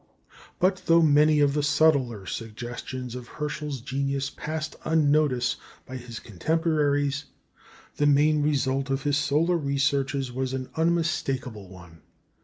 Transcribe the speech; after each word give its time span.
But 0.57 0.81
though 0.87 1.03
many 1.03 1.41
of 1.41 1.53
the 1.53 1.61
subtler 1.61 2.25
suggestions 2.25 3.13
of 3.13 3.27
Herschel's 3.27 3.81
genius 3.81 4.31
passed 4.31 4.75
unnoticed 4.83 5.57
by 5.85 5.97
his 5.97 6.19
contemporaries, 6.19 7.25
the 7.97 8.07
main 8.07 8.41
result 8.41 8.89
of 8.89 9.03
his 9.03 9.17
solar 9.17 9.57
researches 9.59 10.31
was 10.31 10.53
an 10.55 10.71
unmistakable 10.73 11.69
one. 11.69 12.01